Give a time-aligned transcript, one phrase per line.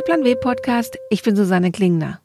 [0.00, 0.96] der Plan W Podcast.
[1.10, 2.20] Ich bin Susanne Klingner.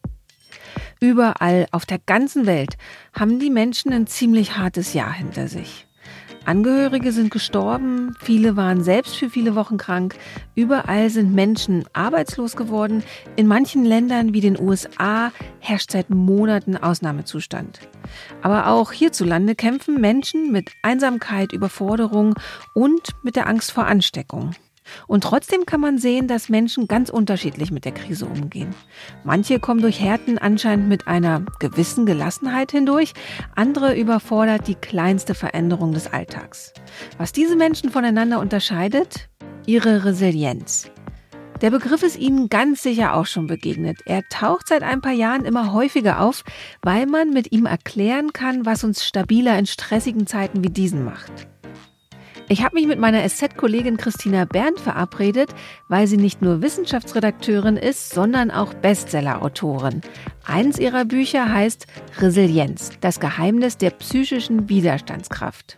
[1.02, 2.78] Überall auf der ganzen Welt
[3.12, 5.86] haben die Menschen ein ziemlich hartes Jahr hinter sich.
[6.46, 10.16] Angehörige sind gestorben, viele waren selbst für viele Wochen krank,
[10.54, 13.04] überall sind Menschen arbeitslos geworden,
[13.36, 17.82] in manchen Ländern wie den USA herrscht seit Monaten Ausnahmezustand.
[18.42, 22.36] Aber auch hierzulande kämpfen Menschen mit Einsamkeit, Überforderung
[22.74, 24.52] und mit der Angst vor Ansteckung.
[25.08, 28.74] Und trotzdem kann man sehen, dass Menschen ganz unterschiedlich mit der Krise umgehen.
[29.24, 33.14] Manche kommen durch Härten anscheinend mit einer gewissen Gelassenheit hindurch,
[33.56, 36.74] andere überfordert die kleinste Veränderung des Alltags.
[37.18, 39.30] Was diese Menschen voneinander unterscheidet?
[39.66, 40.90] Ihre Resilienz.
[41.62, 44.00] Der Begriff ist Ihnen ganz sicher auch schon begegnet.
[44.06, 46.44] Er taucht seit ein paar Jahren immer häufiger auf,
[46.82, 51.48] weil man mit ihm erklären kann, was uns stabiler in stressigen Zeiten wie diesen macht.
[52.48, 55.50] Ich habe mich mit meiner SZ-Kollegin Christina Berndt verabredet,
[55.88, 60.02] weil sie nicht nur Wissenschaftsredakteurin ist, sondern auch Bestseller-Autorin.
[60.46, 61.88] Eins ihrer Bücher heißt
[62.20, 65.78] Resilienz, das Geheimnis der psychischen Widerstandskraft.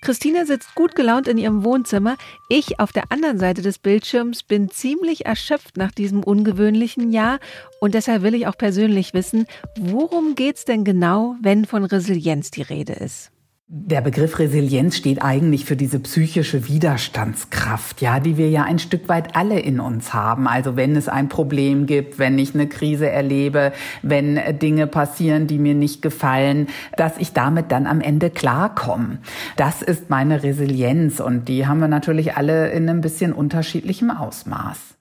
[0.00, 2.16] Christina sitzt gut gelaunt in ihrem Wohnzimmer.
[2.48, 7.40] Ich auf der anderen Seite des Bildschirms bin ziemlich erschöpft nach diesem ungewöhnlichen Jahr
[7.80, 12.62] und deshalb will ich auch persönlich wissen, worum geht's denn genau, wenn von Resilienz die
[12.62, 13.32] Rede ist?
[13.70, 19.10] Der Begriff Resilienz steht eigentlich für diese psychische Widerstandskraft, ja, die wir ja ein Stück
[19.10, 20.48] weit alle in uns haben.
[20.48, 25.58] Also wenn es ein Problem gibt, wenn ich eine Krise erlebe, wenn Dinge passieren, die
[25.58, 29.18] mir nicht gefallen, dass ich damit dann am Ende klarkomme.
[29.56, 34.97] Das ist meine Resilienz und die haben wir natürlich alle in ein bisschen unterschiedlichem Ausmaß.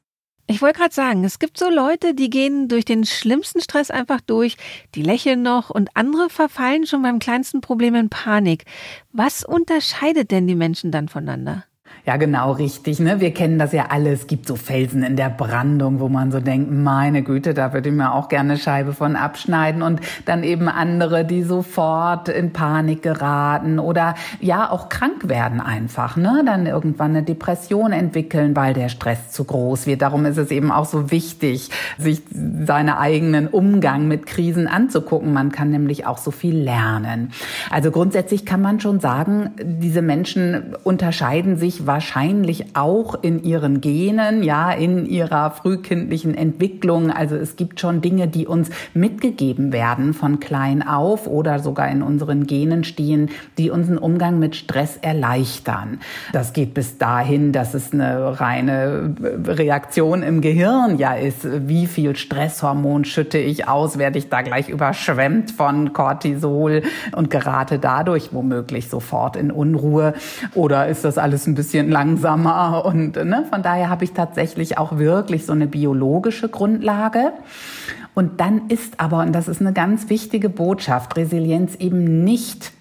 [0.49, 4.21] Ich wollte gerade sagen, es gibt so Leute, die gehen durch den schlimmsten Stress einfach
[4.21, 4.55] durch,
[4.95, 8.63] die lächeln noch und andere verfallen schon beim kleinsten Problem in Panik.
[9.11, 11.65] Was unterscheidet denn die Menschen dann voneinander?
[12.07, 13.01] Ja, genau, richtig.
[13.01, 13.19] Ne?
[13.19, 14.13] Wir kennen das ja alle.
[14.13, 17.89] Es gibt so Felsen in der Brandung, wo man so denkt, meine Güte, da würde
[17.89, 19.81] ich mir auch gerne eine Scheibe von abschneiden.
[19.81, 26.15] Und dann eben andere, die sofort in Panik geraten oder ja auch krank werden einfach.
[26.15, 26.43] Ne?
[26.45, 30.01] Dann irgendwann eine Depression entwickeln, weil der Stress zu groß wird.
[30.01, 35.33] Darum ist es eben auch so wichtig, sich seinen eigenen Umgang mit Krisen anzugucken.
[35.33, 37.33] Man kann nämlich auch so viel lernen.
[37.69, 44.43] Also grundsätzlich kann man schon sagen, diese Menschen unterscheiden sich wahrscheinlich auch in ihren Genen,
[44.43, 47.09] ja, in ihrer frühkindlichen Entwicklung.
[47.09, 52.03] Also es gibt schon Dinge, die uns mitgegeben werden von klein auf oder sogar in
[52.03, 55.99] unseren Genen stehen, die unseren Umgang mit Stress erleichtern.
[56.33, 59.15] Das geht bis dahin, dass es eine reine
[59.47, 61.47] Reaktion im Gehirn ja ist.
[61.67, 63.97] Wie viel Stresshormon schütte ich aus?
[63.97, 66.83] Werde ich da gleich überschwemmt von Cortisol
[67.15, 70.13] und gerate dadurch womöglich sofort in Unruhe?
[70.53, 72.85] Oder ist das alles ein bisschen langsamer.
[72.85, 77.33] Und ne, von daher habe ich tatsächlich auch wirklich so eine biologische Grundlage.
[78.13, 82.71] Und dann ist aber, und das ist eine ganz wichtige Botschaft, Resilienz eben nicht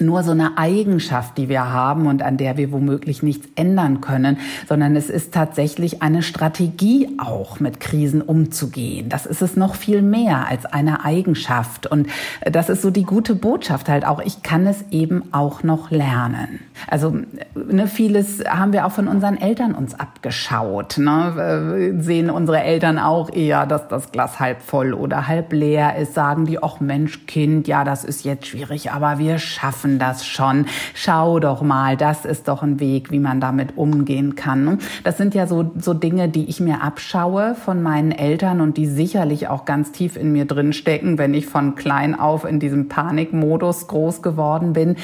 [0.00, 4.38] nur so eine Eigenschaft, die wir haben und an der wir womöglich nichts ändern können,
[4.68, 9.08] sondern es ist tatsächlich eine Strategie auch mit Krisen umzugehen.
[9.08, 12.08] Das ist es noch viel mehr als eine Eigenschaft und
[12.44, 14.20] das ist so die gute Botschaft halt auch.
[14.20, 16.60] Ich kann es eben auch noch lernen.
[16.88, 17.16] Also
[17.54, 20.98] ne, vieles haben wir auch von unseren Eltern uns abgeschaut.
[20.98, 21.94] Ne?
[22.00, 26.46] Sehen unsere Eltern auch eher, dass das Glas halb voll oder halb leer ist, sagen
[26.46, 30.66] die, ach Mensch, Kind, ja, das ist jetzt schwierig, aber wir schaffen schaffen das schon.
[30.94, 34.78] Schau doch mal, das ist doch ein Weg, wie man damit umgehen kann.
[35.04, 38.86] Das sind ja so, so Dinge, die ich mir abschaue von meinen Eltern und die
[38.86, 42.88] sicherlich auch ganz tief in mir drin stecken, wenn ich von klein auf in diesem
[42.88, 44.96] Panikmodus groß geworden bin.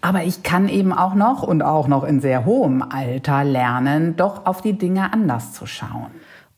[0.00, 4.46] Aber ich kann eben auch noch und auch noch in sehr hohem Alter lernen, doch
[4.46, 6.10] auf die Dinge anders zu schauen.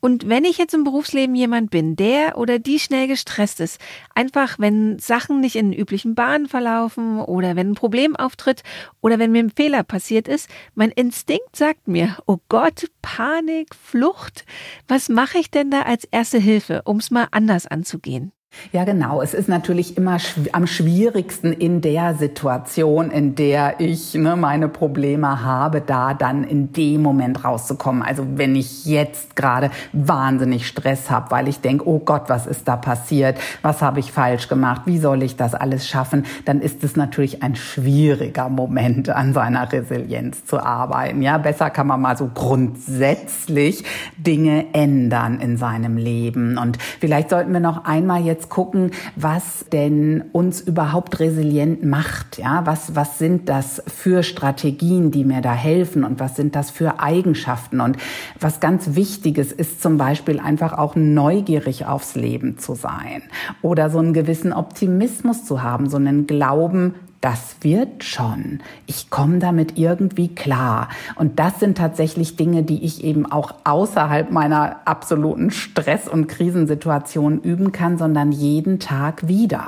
[0.05, 3.81] Und wenn ich jetzt im Berufsleben jemand bin, der oder die schnell gestresst ist,
[4.15, 8.63] einfach wenn Sachen nicht in den üblichen Bahnen verlaufen oder wenn ein Problem auftritt
[9.01, 14.45] oder wenn mir ein Fehler passiert ist, mein Instinkt sagt mir, oh Gott, Panik, Flucht,
[14.89, 18.33] was mache ich denn da als erste Hilfe, um es mal anders anzugehen?
[18.73, 19.23] Ja, genau.
[19.23, 24.69] Es ist natürlich immer schw am schwierigsten in der Situation, in der ich ne, meine
[24.69, 28.03] Probleme habe, da dann in dem Moment rauszukommen.
[28.03, 32.69] Also wenn ich jetzt gerade wahnsinnig Stress habe, weil ich denke, oh Gott, was ist
[32.69, 33.39] da passiert?
[33.63, 34.83] Was habe ich falsch gemacht?
[34.87, 36.27] Wie soll ich das alles schaffen?
[36.45, 41.23] Dann ist es natürlich ein schwieriger Moment, an seiner Resilienz zu arbeiten.
[41.23, 43.85] Ja, besser kann man mal so grundsätzlich
[44.17, 46.59] Dinge ändern in seinem Leben.
[46.59, 52.39] Und vielleicht sollten wir noch einmal jetzt jetzt gucken, was denn uns überhaupt resilient macht.
[52.39, 56.71] Ja, was, was sind das für Strategien, die mir da helfen und was sind das
[56.71, 57.81] für Eigenschaften?
[57.81, 57.97] Und
[58.39, 63.23] was ganz Wichtiges ist zum Beispiel einfach auch neugierig aufs Leben zu sein
[63.63, 66.95] oder so einen gewissen Optimismus zu haben, so einen Glauben,
[67.25, 68.61] das wird schon.
[68.85, 70.91] Ich komme damit irgendwie klar.
[71.15, 77.41] Und das sind tatsächlich Dinge, die ich eben auch außerhalb meiner absoluten Stress- und Krisensituation
[77.41, 79.65] üben kann, sondern jeden Tag wieder.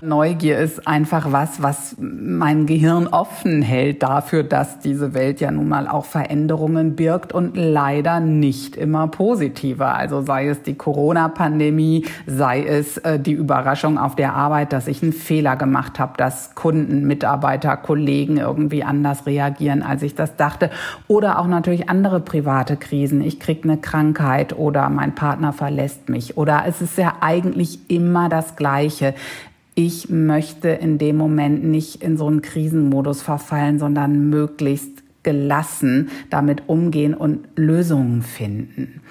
[0.00, 5.68] Neugier ist einfach was, was mein Gehirn offen hält dafür, dass diese Welt ja nun
[5.68, 9.86] mal auch Veränderungen birgt und leider nicht immer positive.
[9.86, 15.04] Also sei es die Corona-Pandemie, sei es äh, die Überraschung auf der Arbeit, dass ich
[15.04, 20.70] einen Fehler gemacht habe, dass Kunden Mitarbeiter, Kollegen irgendwie anders reagieren, als ich das dachte.
[21.08, 23.20] Oder auch natürlich andere private Krisen.
[23.20, 26.36] Ich kriege eine Krankheit oder mein Partner verlässt mich.
[26.36, 29.14] Oder es ist ja eigentlich immer das Gleiche.
[29.74, 36.68] Ich möchte in dem Moment nicht in so einen Krisenmodus verfallen, sondern möglichst gelassen damit
[36.68, 39.02] umgehen und Lösungen finden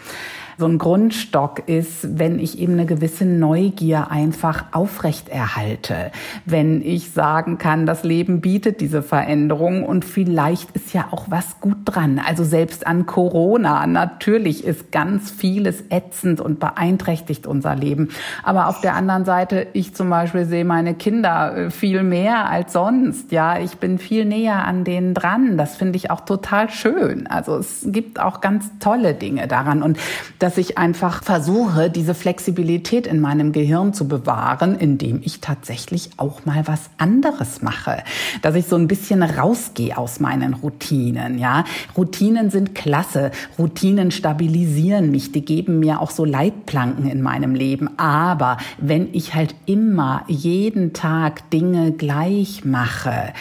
[0.58, 6.12] so ein Grundstock ist, wenn ich eben eine gewisse Neugier einfach aufrechterhalte.
[6.46, 11.60] Wenn ich sagen kann, das Leben bietet diese Veränderung und vielleicht ist ja auch was
[11.60, 12.22] gut dran.
[12.26, 18.10] Also selbst an Corona, natürlich ist ganz vieles ätzend und beeinträchtigt unser Leben.
[18.44, 22.74] Aber auf der anderen Seite, ich zum Beispiel sehe meine Kinder äh, viel mehr als
[22.74, 23.32] sonst.
[23.32, 25.58] Ja, ich bin viel näher an denen dran.
[25.58, 27.28] Das finde ich auch total schön.
[27.28, 29.98] Also es gibt auch ganz tolle Dinge daran und
[30.46, 36.46] dass ich einfach versuche, diese Flexibilität in meinem Gehirn zu bewahren, indem ich tatsächlich auch
[36.46, 38.04] mal was anderes mache.
[38.44, 41.64] Dass ich so ein bisschen rausgehe aus meinen Routinen, ja.
[41.98, 43.32] Routinen sind klasse.
[43.58, 45.32] Routinen stabilisieren mich.
[45.32, 47.98] Die geben mir auch so Leitplanken in meinem Leben.
[47.98, 53.34] Aber wenn ich halt immer jeden Tag Dinge gleich mache,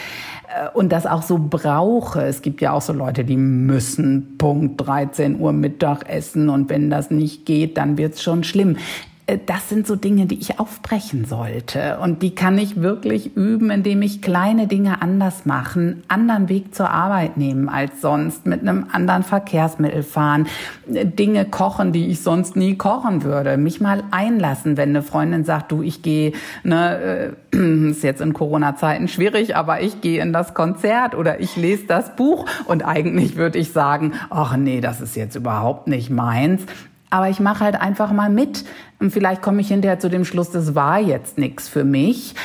[0.73, 2.23] und das auch so brauche.
[2.23, 6.89] Es gibt ja auch so Leute, die müssen Punkt 13 Uhr Mittag essen und wenn
[6.89, 8.77] das nicht geht, dann wird's schon schlimm.
[9.27, 11.99] Äh, das sind so Dinge, die ich aufbrechen sollte.
[11.99, 16.89] Und die kann ich wirklich üben, indem ich kleine Dinge anders machen, anderen Weg zur
[16.89, 20.47] Arbeit nehmen als sonst, mit einem anderen Verkehrsmittel fahren,
[20.91, 25.43] äh, Dinge kochen, die ich sonst nie kochen würde, mich mal einlassen, wenn eine Freundin
[25.43, 26.33] sagt, du, ich gehe,
[26.63, 27.57] ne, äh,
[27.89, 32.15] ist jetzt in Corona-Zeiten schwierig, aber ich gehe in das Konzert oder ich lese das
[32.15, 36.65] Buch und eigentlich würde ich sagen, ach nee, das ist jetzt überhaupt nicht meins.
[37.09, 38.65] Aber ich mache halt einfach mal mit.
[38.99, 42.35] Und vielleicht komme ich hinterher zu dem Schluss, das war jetzt nichts für mich.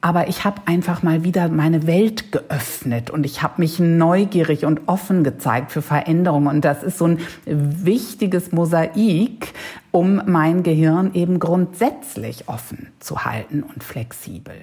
[0.00, 4.82] Aber ich habe einfach mal wieder meine Welt geöffnet und ich habe mich neugierig und
[4.84, 6.48] offen gezeigt für Veränderungen.
[6.48, 9.54] Und das ist so ein wichtiges Mosaik,
[9.92, 14.54] um mein Gehirn eben grundsätzlich offen zu halten und flexibel.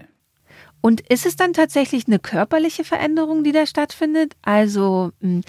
[0.81, 4.33] Und ist es dann tatsächlich eine körperliche Veränderung, die da stattfindet?
[4.41, 5.41] Also hm,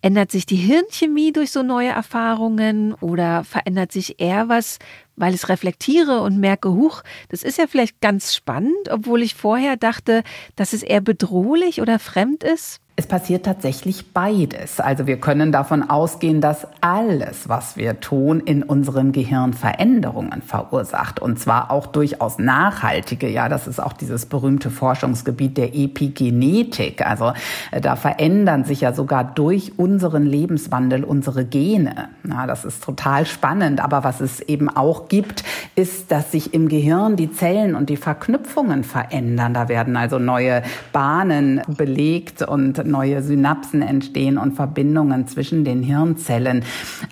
[0.00, 4.78] ändert sich die Hirnchemie durch so neue Erfahrungen oder verändert sich eher was,
[5.16, 9.76] weil ich reflektiere und merke, huch, das ist ja vielleicht ganz spannend, obwohl ich vorher
[9.76, 10.22] dachte,
[10.54, 12.80] dass es eher bedrohlich oder fremd ist?
[12.98, 14.80] Es passiert tatsächlich beides.
[14.80, 21.20] Also wir können davon ausgehen, dass alles, was wir tun, in unserem Gehirn Veränderungen verursacht.
[21.20, 23.28] Und zwar auch durchaus nachhaltige.
[23.28, 27.06] Ja, das ist auch dieses berühmte Forschungsgebiet der Epigenetik.
[27.06, 27.34] Also
[27.70, 32.08] äh, da verändern sich ja sogar durch unseren Lebenswandel unsere Gene.
[32.26, 33.84] Ja, das ist total spannend.
[33.84, 37.98] Aber was es eben auch gibt, ist, dass sich im Gehirn die Zellen und die
[37.98, 39.52] Verknüpfungen verändern.
[39.52, 40.62] Da werden also neue
[40.94, 46.64] Bahnen belegt und neue Synapsen entstehen und Verbindungen zwischen den Hirnzellen.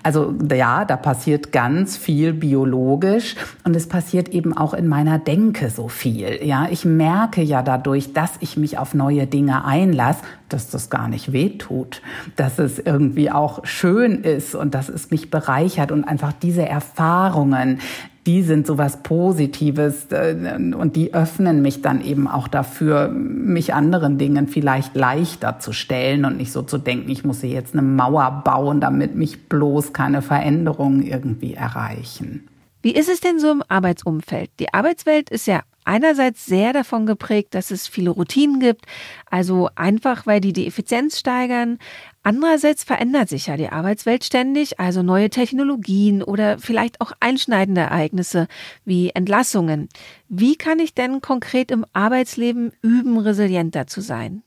[0.03, 5.69] Also ja, da passiert ganz viel biologisch und es passiert eben auch in meiner Denke
[5.69, 6.39] so viel.
[6.43, 11.07] Ja, ich merke ja dadurch, dass ich mich auf neue Dinge einlasse, dass das gar
[11.07, 12.01] nicht wehtut,
[12.35, 17.79] dass es irgendwie auch schön ist und dass es mich bereichert und einfach diese Erfahrungen
[18.25, 24.17] die sind sowas Positives äh, und die öffnen mich dann eben auch dafür, mich anderen
[24.17, 27.83] Dingen vielleicht leichter zu stellen und nicht so zu denken, ich muss hier jetzt eine
[27.83, 32.47] Mauer bauen, damit mich bloß keine Veränderungen irgendwie erreichen.
[32.81, 34.51] Wie ist es denn so im Arbeitsumfeld?
[34.59, 38.85] Die Arbeitswelt ist ja einerseits sehr davon geprägt, dass es viele Routinen gibt,
[39.29, 41.79] also einfach, weil die die Effizienz steigern.
[42.25, 48.47] Andererseits verändert sich ja die Arbeitswelt ständig, also neue Technologien oder vielleicht auch einschneidende Ereignisse
[48.83, 49.89] wie Entlassungen.
[50.27, 54.41] Wie kann ich denn konkret im Arbeitsleben üben, resilienter zu sein?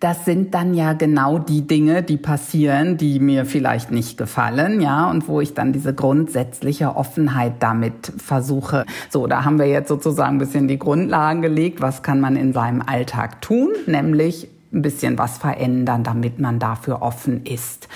[0.00, 5.10] das sind dann ja genau die Dinge, die passieren, die mir vielleicht nicht gefallen, ja,
[5.10, 8.86] und wo ich dann diese grundsätzliche Offenheit damit versuche.
[9.10, 11.82] So, da haben wir jetzt sozusagen ein bisschen die Grundlagen gelegt.
[11.82, 13.72] Was kann man in seinem Alltag tun?
[13.86, 17.88] Nämlich ein bisschen was verändern, damit man dafür offen ist.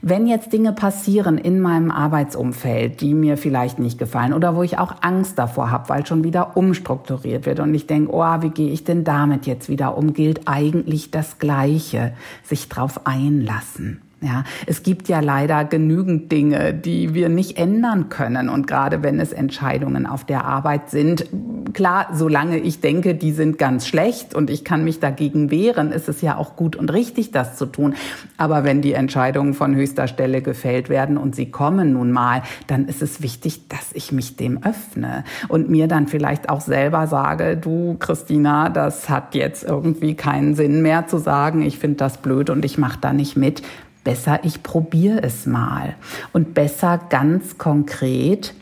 [0.00, 4.78] Wenn jetzt Dinge passieren in meinem Arbeitsumfeld, die mir vielleicht nicht gefallen oder wo ich
[4.78, 8.70] auch Angst davor habe, weil schon wieder umstrukturiert wird und ich denke, oh, wie gehe
[8.70, 12.12] ich denn damit jetzt wieder um, gilt eigentlich das Gleiche,
[12.44, 14.00] sich drauf einlassen.
[14.20, 18.48] Ja, es gibt ja leider genügend Dinge, die wir nicht ändern können.
[18.48, 21.26] Und gerade wenn es Entscheidungen auf der Arbeit sind,
[21.72, 26.08] klar, solange ich denke, die sind ganz schlecht und ich kann mich dagegen wehren, ist
[26.08, 27.94] es ja auch gut und richtig, das zu tun.
[28.38, 32.86] Aber wenn die Entscheidungen von höchster Stelle gefällt werden und sie kommen nun mal, dann
[32.86, 37.56] ist es wichtig, dass ich mich dem öffne und mir dann vielleicht auch selber sage,
[37.56, 42.50] du, Christina, das hat jetzt irgendwie keinen Sinn mehr zu sagen, ich finde das blöd
[42.50, 43.62] und ich mache da nicht mit
[44.08, 45.94] besser, ich probiere es mal.
[46.32, 48.54] Und besser ganz konkret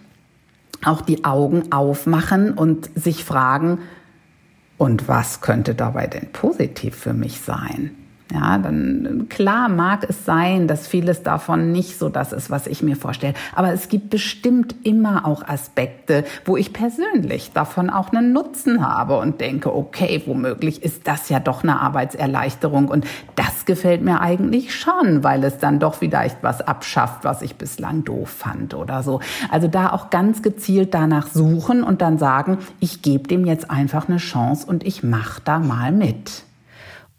[0.85, 3.79] auch die Augen aufmachen und sich fragen,
[4.77, 7.93] und was könnte dabei denn positiv für mich sein?
[8.33, 12.83] Ja, dann klar mag es sein, dass vieles davon nicht so das ist, was ich
[12.83, 13.35] mir vorstelle.
[13.55, 19.19] Aber es gibt bestimmt immer auch Aspekte, wo ich persönlich davon auch einen Nutzen habe
[19.19, 23.07] und denke, okay, womöglich ist das ja doch eine Arbeitserleichterung und
[23.37, 28.03] das gefällt mir eigentlich schon, weil es dann doch vielleicht was abschafft, was ich bislang
[28.03, 29.21] doof fand oder so.
[29.51, 34.09] Also da auch ganz gezielt danach suchen und dann sagen, ich gebe dem jetzt einfach
[34.09, 36.46] eine Chance und ich mache da mal mit.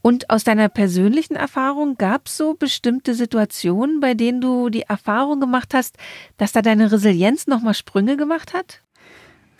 [0.01, 5.39] Und aus deiner persönlichen Erfahrung gab es so bestimmte Situationen, bei denen du die Erfahrung
[5.39, 5.97] gemacht hast,
[6.37, 8.81] dass da deine Resilienz nochmal Sprünge gemacht hat?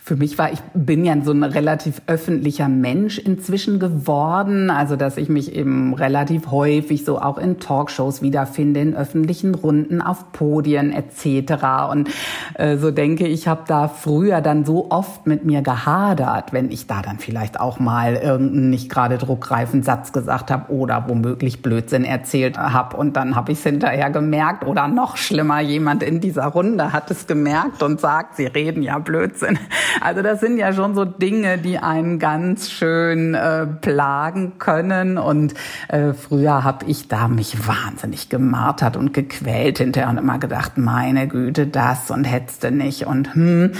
[0.08, 5.18] Für mich war, ich bin ja so ein relativ öffentlicher Mensch inzwischen geworden, also dass
[5.18, 10.92] ich mich eben relativ häufig so auch in Talkshows wiederfinde, in öffentlichen Runden, auf Podien
[10.92, 11.90] etc.
[11.92, 12.08] Und
[12.54, 16.86] äh, so denke ich, habe da früher dann so oft mit mir gehadert, wenn ich
[16.86, 22.04] da dann vielleicht auch mal irgendeinen nicht gerade druckreifen Satz gesagt habe oder womöglich Blödsinn
[22.04, 26.46] erzählt habe und dann habe ich es hinterher gemerkt oder noch schlimmer, jemand in dieser
[26.46, 29.58] Runde hat es gemerkt und sagt, sie reden ja Blödsinn.
[30.00, 35.18] Also das sind ja schon so Dinge, die einen ganz schön äh, plagen können.
[35.18, 35.54] Und
[35.88, 41.28] äh, früher habe ich da mich wahnsinnig gemartert und gequält hinterher und immer gedacht, meine
[41.28, 43.72] Güte, das und hättest nicht und hm.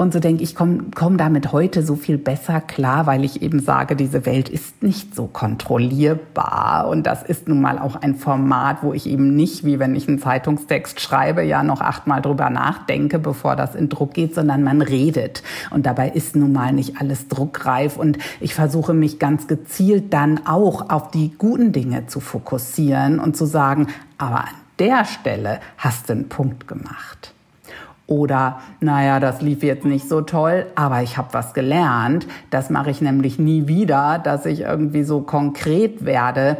[0.00, 3.60] Und so denke ich, komme komm damit heute so viel besser klar, weil ich eben
[3.60, 6.88] sage, diese Welt ist nicht so kontrollierbar.
[6.88, 10.08] Und das ist nun mal auch ein Format, wo ich eben nicht, wie wenn ich
[10.08, 14.80] einen Zeitungstext schreibe, ja noch achtmal drüber nachdenke, bevor das in Druck geht, sondern man
[14.80, 15.42] redet.
[15.70, 17.98] Und dabei ist nun mal nicht alles druckreif.
[17.98, 23.36] Und ich versuche mich ganz gezielt dann auch auf die guten Dinge zu fokussieren und
[23.36, 27.34] zu sagen, aber an der Stelle hast du einen Punkt gemacht.
[28.10, 32.26] Oder, naja, das lief jetzt nicht so toll, aber ich habe was gelernt.
[32.50, 36.56] Das mache ich nämlich nie wieder, dass ich irgendwie so konkret werde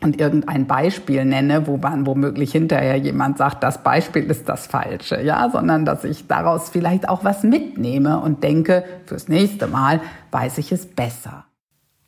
[0.00, 5.20] und irgendein Beispiel nenne, wo man womöglich hinterher jemand sagt, das Beispiel ist das Falsche,
[5.20, 10.56] ja, sondern dass ich daraus vielleicht auch was mitnehme und denke, fürs nächste Mal weiß
[10.56, 11.44] ich es besser.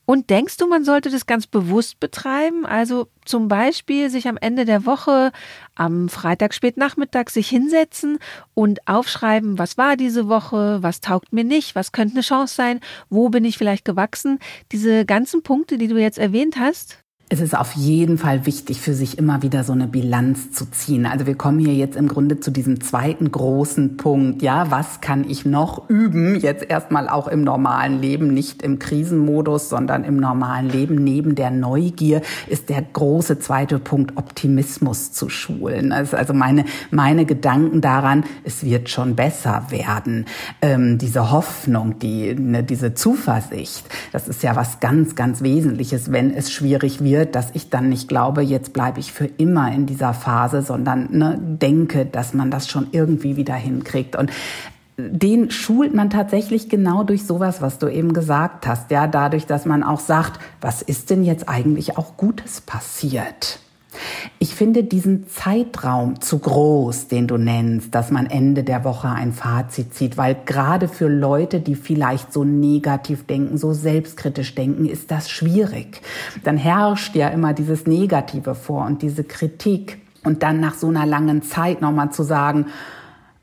[0.06, 2.64] Und denkst du, man sollte das ganz bewusst betreiben?
[2.64, 5.32] Also zum Beispiel sich am Ende der Woche
[5.74, 8.18] am Freitag spätnachmittag sich hinsetzen
[8.54, 12.80] und aufschreiben, was war diese Woche, was taugt mir nicht, was könnte eine Chance sein,
[13.10, 14.38] wo bin ich vielleicht gewachsen.
[14.70, 18.94] Diese ganzen Punkte, die du jetzt erwähnt hast, es ist auf jeden Fall wichtig, für
[18.94, 21.06] sich immer wieder so eine Bilanz zu ziehen.
[21.06, 24.42] Also wir kommen hier jetzt im Grunde zu diesem zweiten großen Punkt.
[24.42, 26.38] Ja, was kann ich noch üben?
[26.38, 31.02] Jetzt erstmal auch im normalen Leben, nicht im Krisenmodus, sondern im normalen Leben.
[31.02, 35.90] Neben der Neugier ist der große zweite Punkt Optimismus zu schulen.
[35.90, 40.26] Also meine, meine Gedanken daran, es wird schon besser werden.
[40.62, 46.32] Ähm, diese Hoffnung, die, ne, diese Zuversicht, das ist ja was ganz, ganz Wesentliches, wenn
[46.32, 49.86] es schwierig wird passiert, dass ich dann nicht glaube, jetzt bleibe ich für immer in
[49.86, 54.16] dieser Phase, sondern ne, denke, dass man das schon irgendwie wieder hinkriegt.
[54.16, 54.30] Und
[54.98, 58.90] den schult man tatsächlich genau durch sowas, was du eben gesagt hast.
[58.90, 63.60] Ja, dadurch, dass man auch sagt, was ist denn jetzt eigentlich auch Gutes passiert?
[64.38, 69.32] Ich finde diesen Zeitraum zu groß, den du nennst, dass man Ende der Woche ein
[69.32, 75.10] Fazit zieht, weil gerade für Leute, die vielleicht so negativ denken, so selbstkritisch denken, ist
[75.10, 76.00] das schwierig.
[76.44, 79.98] Dann herrscht ja immer dieses Negative vor und diese Kritik.
[80.24, 82.66] Und dann nach so einer langen Zeit nochmal zu sagen,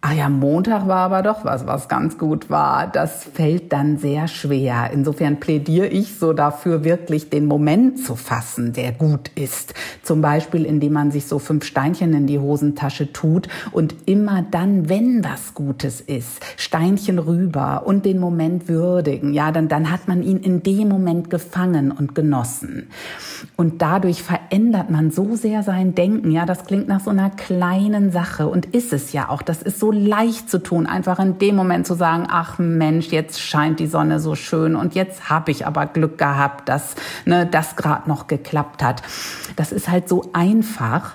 [0.06, 2.88] Ah ja, Montag war aber doch was, was ganz gut war.
[2.88, 4.90] Das fällt dann sehr schwer.
[4.92, 9.74] Insofern plädiere ich so dafür, wirklich den Moment zu fassen, der gut ist.
[10.02, 14.90] Zum Beispiel, indem man sich so fünf Steinchen in die Hosentasche tut und immer dann,
[14.90, 19.34] wenn was Gutes ist, Steinchen rüber und den Moment würdigen.
[19.34, 22.90] Ja, dann, dann hat man ihn in dem Moment gefangen und genossen.
[23.56, 26.30] Und dadurch verändert man so sehr sein Denken.
[26.30, 29.42] Ja, das klingt nach so einer kleinen Sache und ist es ja auch.
[29.42, 33.42] Das ist so leicht zu tun, einfach in dem Moment zu sagen, ach Mensch, jetzt
[33.42, 36.96] scheint die Sonne so schön und jetzt habe ich aber Glück gehabt, dass
[37.26, 39.02] ne, das gerade noch geklappt hat.
[39.56, 41.14] Das ist halt so einfach.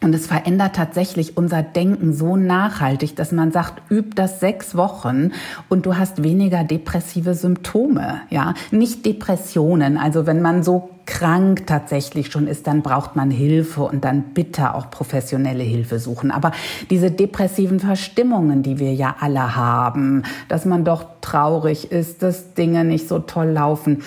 [0.00, 5.32] Und es verändert tatsächlich unser Denken so nachhaltig, dass man sagt, üb das sechs Wochen
[5.68, 8.54] und du hast weniger depressive Symptome, ja.
[8.70, 9.98] Nicht Depressionen.
[9.98, 14.74] Also wenn man so krank tatsächlich schon ist, dann braucht man Hilfe und dann bitte
[14.74, 16.30] auch professionelle Hilfe suchen.
[16.30, 16.52] Aber
[16.90, 22.84] diese depressiven Verstimmungen, die wir ja alle haben, dass man doch traurig ist, dass Dinge
[22.84, 24.02] nicht so toll laufen,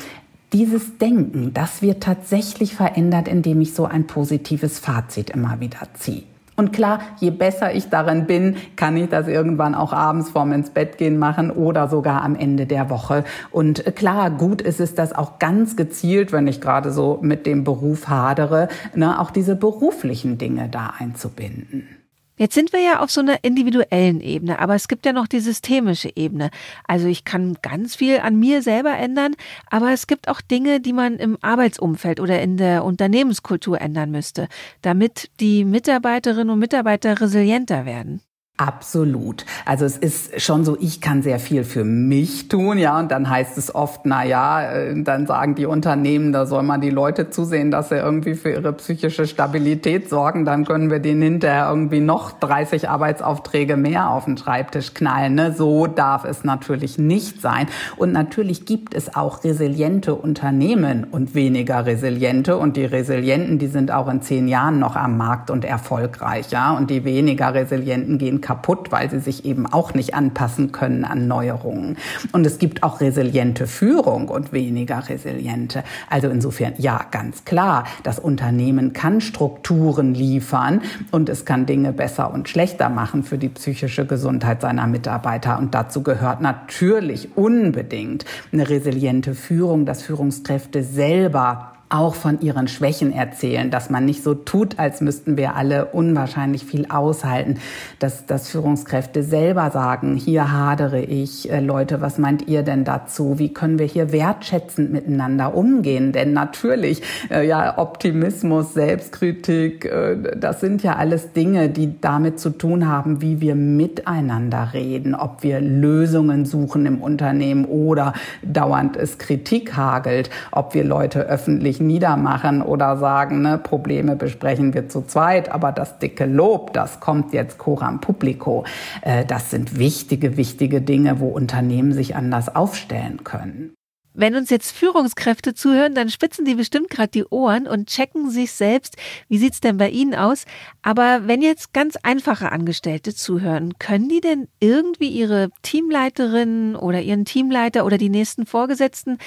[0.54, 6.31] dieses Denken, das wird tatsächlich verändert, indem ich so ein positives Fazit immer wieder ziehe.
[6.62, 10.70] Und klar, je besser ich darin bin, kann ich das irgendwann auch abends vorm ins
[10.70, 13.24] Bett gehen machen oder sogar am Ende der Woche.
[13.50, 17.64] Und klar, gut ist es, das auch ganz gezielt, wenn ich gerade so mit dem
[17.64, 22.01] Beruf hadere, ne, auch diese beruflichen Dinge da einzubinden.
[22.38, 25.42] Jetzt sind wir ja auf so einer individuellen Ebene, aber es gibt ja noch die
[25.42, 26.50] systemische Ebene.
[26.88, 29.36] Also ich kann ganz viel an mir selber ändern,
[29.70, 34.48] aber es gibt auch Dinge, die man im Arbeitsumfeld oder in der Unternehmenskultur ändern müsste,
[34.82, 38.22] damit die Mitarbeiterinnen und Mitarbeiter resilienter werden.
[38.58, 39.44] Absolut.
[39.66, 43.28] Also es ist schon so, ich kann sehr viel für mich tun, ja, und dann
[43.28, 47.32] heißt es oft, na ja, äh, dann sagen die Unternehmen, da soll man die Leute
[47.32, 52.02] zusehen, dass sie irgendwie für ihre psychische Stabilität sorgen, dann können wir denen hinterher irgendwie
[52.02, 55.34] noch 30 Arbeitsaufträge mehr auf den Schreibtisch knallen.
[55.34, 55.56] Ne?
[55.58, 57.68] So darf es natürlich nicht sein.
[57.98, 62.58] Und natürlich gibt es auch resiliente Unternehmen und weniger resiliente.
[62.58, 66.78] Und die Resilienten, die sind auch in zehn Jahren noch am Markt und erfolgreich, ja.
[66.78, 71.28] Und die weniger resilienten gehen kaputt, weil sie sich eben auch nicht anpassen können an
[71.28, 71.98] Neuerungen.
[72.32, 75.84] Und es gibt auch resiliente Führung und weniger resiliente.
[76.10, 82.34] Also insofern, ja, ganz klar, das Unternehmen kann Strukturen liefern und es kann Dinge besser
[82.34, 85.58] und schlechter machen für die psychische Gesundheit seiner Mitarbeiter.
[85.60, 93.12] Und dazu gehört natürlich unbedingt eine resiliente Führung, dass Führungskräfte selber auch von ihren Schwächen
[93.12, 97.60] erzählen, dass man nicht so tut, als müssten wir alle unwahrscheinlich viel aushalten,
[98.00, 103.40] dass, dass Führungskräfte selber sagen, hier hadere ich, äh, Leute, was meint ihr denn dazu?
[103.40, 106.14] Wie können wir hier wertschätzend miteinander umgehen?
[106.14, 112.52] Denn natürlich, äh, ja, Optimismus, Selbstkritik, äh, das sind ja alles Dinge, die damit zu
[112.52, 119.18] tun haben, wie wir miteinander reden, ob wir Lösungen suchen im Unternehmen oder dauernd es
[119.18, 125.52] Kritik hagelt, ob wir Leute öffentlich niedermachen oder sagen, ne, Probleme besprechen wir zu zweit,
[125.52, 128.66] aber das dicke Lob, das kommt jetzt coram publico.
[129.02, 133.74] Äh, das sind wichtige, wichtige Dinge, wo Unternehmen sich anders aufstellen können.
[134.14, 138.52] Wenn uns jetzt Führungskräfte zuhören, dann spitzen die bestimmt gerade die Ohren und checken sich
[138.52, 138.98] selbst,
[139.30, 140.46] wie sieht's denn bei ihnen aus?
[140.82, 147.26] Aber wenn jetzt ganz einfache Angestellte zuhören, können die denn irgendwie ihre Teamleiterin oder ihren
[147.26, 149.18] Teamleiter oder die nächsten Vorgesetzten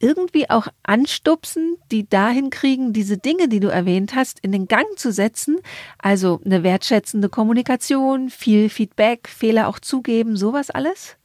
[0.00, 4.86] irgendwie auch anstupsen, die dahin kriegen, diese Dinge, die du erwähnt hast, in den Gang
[4.96, 5.58] zu setzen.
[5.98, 11.17] Also eine wertschätzende Kommunikation, viel Feedback, Fehler auch zugeben, sowas alles?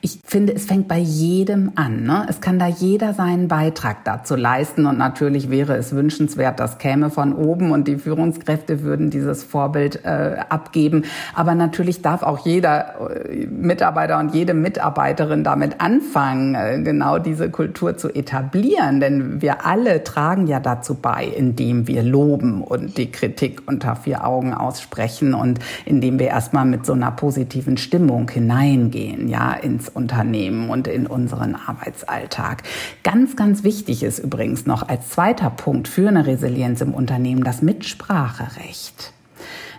[0.00, 2.04] Ich finde, es fängt bei jedem an.
[2.04, 2.24] Ne?
[2.28, 4.86] Es kann da jeder seinen Beitrag dazu leisten.
[4.86, 10.04] Und natürlich wäre es wünschenswert, das käme von oben und die Führungskräfte würden dieses Vorbild
[10.04, 11.02] äh, abgeben.
[11.34, 17.50] Aber natürlich darf auch jeder äh, Mitarbeiter und jede Mitarbeiterin damit anfangen, äh, genau diese
[17.50, 19.00] Kultur zu etablieren.
[19.00, 24.24] Denn wir alle tragen ja dazu bei, indem wir loben und die Kritik unter vier
[24.24, 30.70] Augen aussprechen und indem wir erstmal mit so einer positiven Stimmung hineingehen, ja, ins Unternehmen
[30.70, 32.62] und in unseren Arbeitsalltag.
[33.02, 37.62] Ganz, ganz wichtig ist übrigens noch als zweiter Punkt für eine Resilienz im Unternehmen das
[37.62, 39.12] Mitspracherecht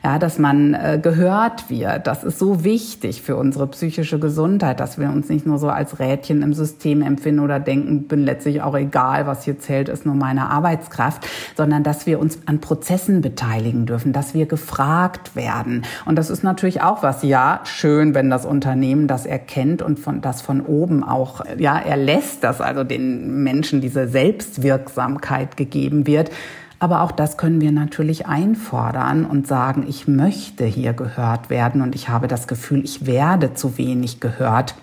[0.04, 2.08] ja, dass man äh, gehört wird.
[2.08, 6.00] Das ist so wichtig für unsere psychische Gesundheit, dass wir uns nicht nur so als
[6.00, 10.16] Rädchen im System empfinden oder denken, bin letztlich auch egal, was hier zählt, ist nur
[10.16, 15.84] meine Arbeitskraft, sondern dass wir uns an Prozessen beteiligen dürfen, dass wir gefragt werden.
[16.06, 20.22] Und das ist natürlich auch was, ja, schön, wenn das Unternehmen das erkennt und von,
[20.22, 26.32] das von oben auch, ja, erlässt, dass also den Menschen diese Selbstwirksamkeit gegeben wird.
[26.80, 31.94] Aber auch das können wir natürlich einfordern und sagen, ich möchte hier gehört werden und
[31.94, 34.76] ich habe das Gefühl, ich werde zu wenig gehört.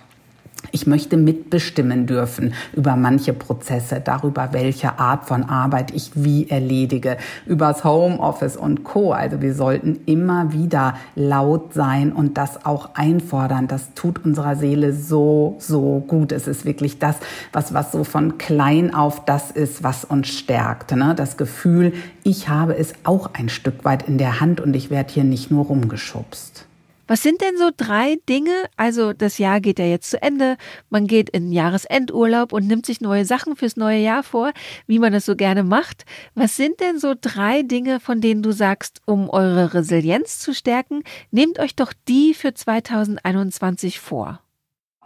[0.72, 7.16] Ich möchte mitbestimmen dürfen über manche Prozesse, darüber, welche Art von Arbeit ich wie erledige,
[7.46, 9.12] übers Homeoffice und Co.
[9.12, 13.68] Also wir sollten immer wieder laut sein und das auch einfordern.
[13.68, 16.32] Das tut unserer Seele so, so gut.
[16.32, 17.16] Es ist wirklich das,
[17.52, 20.94] was, was so von klein auf das ist, was uns stärkt.
[20.94, 21.14] Ne?
[21.16, 25.12] Das Gefühl, ich habe es auch ein Stück weit in der Hand und ich werde
[25.12, 26.66] hier nicht nur rumgeschubst.
[27.06, 28.64] Was sind denn so drei Dinge?
[28.76, 30.56] Also das Jahr geht ja jetzt zu Ende,
[30.90, 34.52] man geht in Jahresendurlaub und nimmt sich neue Sachen fürs neue Jahr vor,
[34.86, 36.04] wie man es so gerne macht.
[36.34, 41.02] Was sind denn so drei Dinge, von denen du sagst, um eure Resilienz zu stärken,
[41.30, 44.40] nehmt euch doch die für 2021 vor?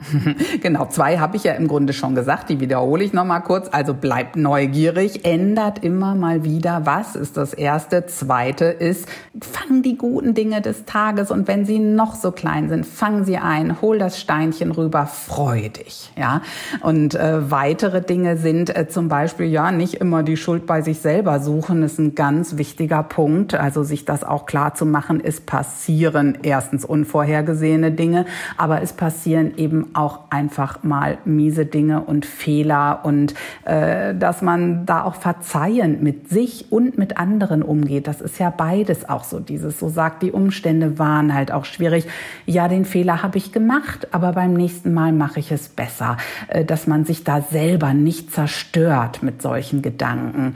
[0.63, 3.69] genau, zwei habe ich ja im Grunde schon gesagt, die wiederhole ich nochmal kurz.
[3.71, 8.07] Also bleibt neugierig, ändert immer mal wieder was, ist das Erste.
[8.07, 9.07] Zweite ist,
[9.41, 13.37] fang die guten Dinge des Tages und wenn sie noch so klein sind, fang sie
[13.37, 16.13] ein, hol das Steinchen rüber, freu dich.
[16.17, 16.43] Ja?
[16.81, 21.01] Und äh, weitere Dinge sind äh, zum Beispiel, ja, nicht immer die Schuld bei sich
[21.01, 23.55] selber suchen, ist ein ganz wichtiger Punkt.
[23.55, 29.53] Also sich das auch klar zu machen, es passieren erstens unvorhergesehene Dinge, aber es passieren
[29.57, 36.03] eben auch einfach mal miese Dinge und Fehler und äh, dass man da auch verzeihend
[36.03, 38.07] mit sich und mit anderen umgeht.
[38.07, 39.41] Das ist ja beides auch so.
[39.41, 42.07] Dieses, so sagt, die Umstände waren halt auch schwierig.
[42.47, 46.17] Ja, den Fehler habe ich gemacht, aber beim nächsten Mal mache ich es besser.
[46.49, 50.55] Äh, dass man sich da selber nicht zerstört mit solchen Gedanken.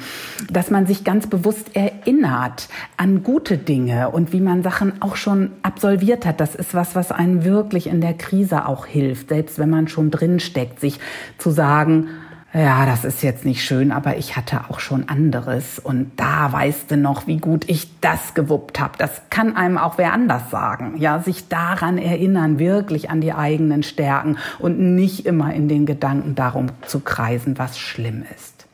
[0.51, 5.51] Dass man sich ganz bewusst erinnert an gute Dinge und wie man Sachen auch schon
[5.63, 6.41] absolviert hat.
[6.41, 9.89] Das ist was, was einen wirklich in der Krise auch hilft hilft, selbst wenn man
[9.89, 11.01] schon drin steckt, sich
[11.39, 12.09] zu sagen,
[12.53, 16.89] ja, das ist jetzt nicht schön, aber ich hatte auch schon anderes und da weißt
[16.89, 18.93] du noch, wie gut ich das gewuppt habe.
[18.97, 20.95] Das kann einem auch wer anders sagen.
[20.99, 26.37] Ja, sich daran erinnern, wirklich an die eigenen Stärken und nicht immer in den Gedanken
[26.37, 28.67] darum zu kreisen, was schlimm ist.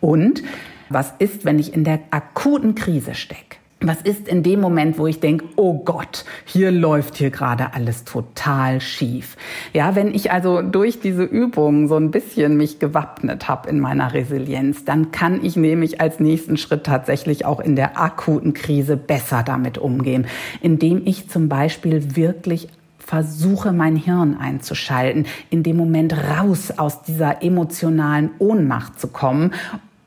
[0.00, 0.42] Und
[0.90, 3.56] was ist, wenn ich in der akuten Krise stecke?
[3.86, 8.04] Was ist in dem Moment, wo ich denke, oh Gott, hier läuft hier gerade alles
[8.04, 9.36] total schief.
[9.74, 14.14] Ja, wenn ich also durch diese Übung so ein bisschen mich gewappnet habe in meiner
[14.14, 19.42] Resilienz, dann kann ich nämlich als nächsten Schritt tatsächlich auch in der akuten Krise besser
[19.42, 20.28] damit umgehen,
[20.62, 22.68] indem ich zum Beispiel wirklich
[22.98, 29.52] versuche, mein Hirn einzuschalten, in dem Moment raus aus dieser emotionalen Ohnmacht zu kommen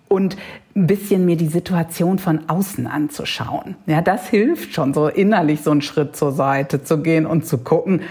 [0.07, 0.37] und
[0.75, 3.75] ein bisschen mir die Situation von außen anzuschauen.
[3.85, 7.57] Ja, das hilft schon, so innerlich so einen Schritt zur Seite zu gehen und zu
[7.57, 8.01] gucken,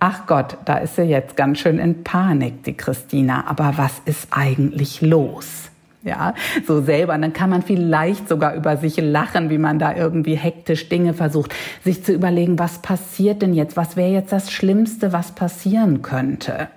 [0.00, 4.28] ach Gott, da ist sie jetzt ganz schön in Panik, die Christina, aber was ist
[4.30, 5.70] eigentlich los?
[6.02, 7.14] Ja, so selber.
[7.14, 11.14] Und dann kann man vielleicht sogar über sich lachen, wie man da irgendwie hektisch Dinge
[11.14, 13.76] versucht, sich zu überlegen, was passiert denn jetzt?
[13.76, 16.68] Was wäre jetzt das Schlimmste, was passieren könnte?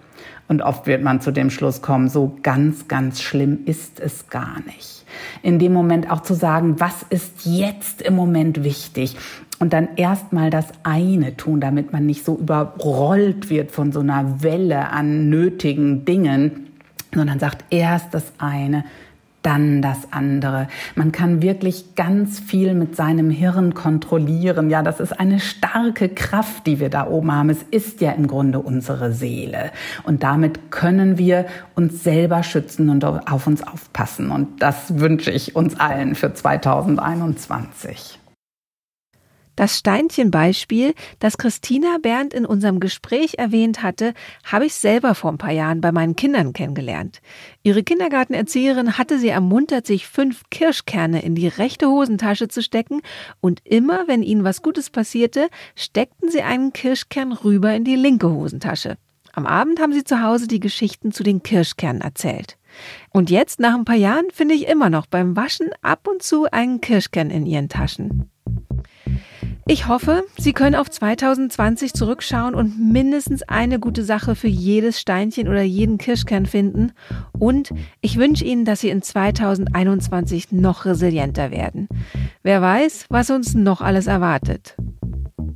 [0.49, 4.59] Und oft wird man zu dem Schluss kommen, so ganz, ganz schlimm ist es gar
[4.65, 5.05] nicht.
[5.43, 9.15] In dem Moment auch zu sagen, was ist jetzt im Moment wichtig?
[9.59, 14.41] Und dann erstmal das eine tun, damit man nicht so überrollt wird von so einer
[14.41, 16.71] Welle an nötigen Dingen,
[17.13, 18.85] sondern sagt erst das eine,
[19.41, 20.67] dann das andere.
[20.95, 24.69] Man kann wirklich ganz viel mit seinem Hirn kontrollieren.
[24.69, 27.49] Ja, das ist eine starke Kraft, die wir da oben haben.
[27.49, 29.71] Es ist ja im Grunde unsere Seele.
[30.03, 34.31] Und damit können wir uns selber schützen und auf uns aufpassen.
[34.31, 38.18] Und das wünsche ich uns allen für 2021.
[39.59, 44.13] Das Steinchenbeispiel, das Christina Berndt in unserem Gespräch erwähnt hatte,
[44.45, 47.21] habe ich selber vor ein paar Jahren bei meinen Kindern kennengelernt.
[47.61, 53.01] Ihre Kindergartenerzieherin hatte sie ermuntert, sich fünf Kirschkerne in die rechte Hosentasche zu stecken
[53.41, 58.29] und immer, wenn ihnen was Gutes passierte, steckten sie einen Kirschkern rüber in die linke
[58.29, 58.95] Hosentasche.
[59.33, 62.57] Am Abend haben sie zu Hause die Geschichten zu den Kirschkernen erzählt.
[63.09, 66.49] Und jetzt, nach ein paar Jahren, finde ich immer noch beim Waschen ab und zu
[66.49, 68.31] einen Kirschkern in ihren Taschen.
[69.67, 75.47] Ich hoffe, Sie können auf 2020 zurückschauen und mindestens eine gute Sache für jedes Steinchen
[75.47, 76.91] oder jeden Kirschkern finden.
[77.37, 81.87] Und ich wünsche Ihnen, dass Sie in 2021 noch resilienter werden.
[82.41, 84.75] Wer weiß, was uns noch alles erwartet.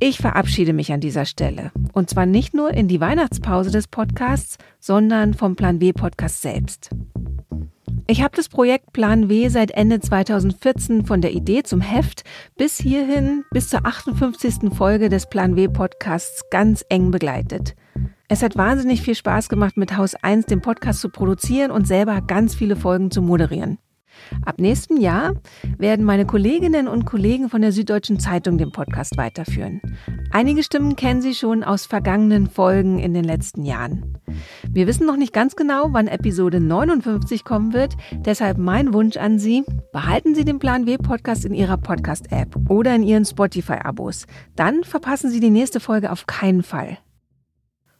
[0.00, 1.72] Ich verabschiede mich an dieser Stelle.
[1.92, 6.90] Und zwar nicht nur in die Weihnachtspause des Podcasts, sondern vom Plan W Podcast selbst.
[8.06, 12.22] Ich habe das Projekt Plan W seit Ende 2014 von der Idee zum Heft
[12.54, 14.74] bis hierhin, bis zur 58.
[14.76, 17.74] Folge des Plan W Podcasts ganz eng begleitet.
[18.28, 22.20] Es hat wahnsinnig viel Spaß gemacht, mit Haus 1 den Podcast zu produzieren und selber
[22.20, 23.78] ganz viele Folgen zu moderieren.
[24.44, 25.34] Ab nächstem Jahr
[25.78, 29.80] werden meine Kolleginnen und Kollegen von der Süddeutschen Zeitung den Podcast weiterführen.
[30.30, 34.18] Einige Stimmen kennen Sie schon aus vergangenen Folgen in den letzten Jahren.
[34.68, 39.38] Wir wissen noch nicht ganz genau, wann Episode 59 kommen wird, deshalb mein Wunsch an
[39.38, 44.26] Sie, behalten Sie den Plan W Podcast in Ihrer Podcast-App oder in Ihren Spotify-Abos.
[44.56, 46.98] Dann verpassen Sie die nächste Folge auf keinen Fall.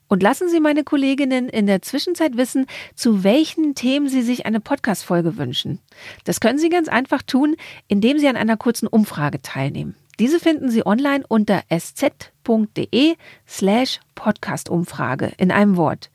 [0.08, 4.60] Und lassen Sie meine Kolleginnen in der Zwischenzeit wissen, zu welchen Themen Sie sich eine
[4.60, 5.80] Podcast-Folge wünschen.
[6.24, 7.56] Das können Sie ganz einfach tun,
[7.88, 9.96] indem Sie an einer kurzen Umfrage teilnehmen.
[10.18, 13.16] Diese finden Sie online unter sz.de
[13.48, 16.10] slash Podcast-Umfrage in einem Wort.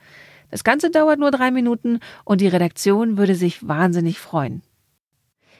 [0.51, 4.61] Das Ganze dauert nur drei Minuten und die Redaktion würde sich wahnsinnig freuen.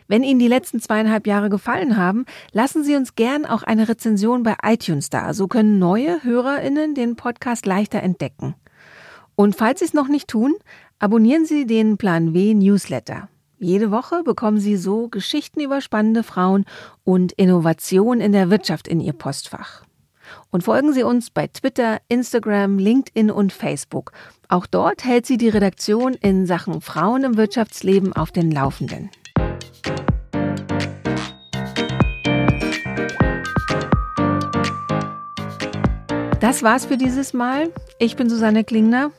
[0.09, 4.41] Wenn Ihnen die letzten zweieinhalb Jahre gefallen haben, lassen Sie uns gern auch eine Rezension
[4.41, 5.35] bei iTunes da.
[5.35, 8.55] So können neue HörerInnen den Podcast leichter entdecken.
[9.35, 10.55] Und falls Sie es noch nicht tun,
[10.97, 13.29] abonnieren Sie den Plan W Newsletter.
[13.59, 16.65] Jede Woche bekommen Sie so Geschichten über spannende Frauen
[17.03, 19.83] und Innovation in der Wirtschaft in Ihr Postfach.
[20.49, 24.11] Und folgen Sie uns bei Twitter, Instagram, LinkedIn und Facebook.
[24.47, 29.11] Auch dort hält sie die Redaktion in Sachen Frauen im Wirtschaftsleben auf den Laufenden.
[36.39, 37.69] Das war's für dieses Mal.
[37.99, 39.11] Ich bin Susanne Klingner.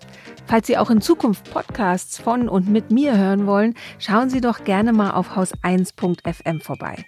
[0.47, 4.65] Falls Sie auch in Zukunft Podcasts von und mit mir hören wollen, schauen Sie doch
[4.65, 7.05] gerne mal auf haus1.fm vorbei.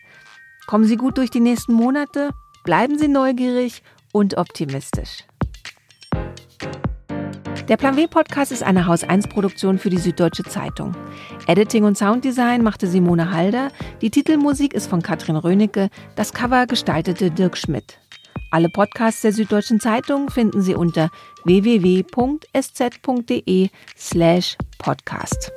[0.66, 2.28] Kommen Sie gut durch die nächsten Monate,
[2.62, 5.24] bleiben Sie neugierig und optimistisch.
[7.68, 10.94] Der Plan W Podcast ist eine Haus 1 Produktion für die Süddeutsche Zeitung.
[11.46, 13.70] Editing und Sounddesign machte Simone Halder,
[14.02, 18.01] die Titelmusik ist von Katrin Rönecke, das Cover gestaltete Dirk Schmidt.
[18.52, 21.08] Alle Podcasts der Süddeutschen Zeitung finden Sie unter
[21.44, 22.10] www.sz.de
[23.96, 25.50] slash podcast.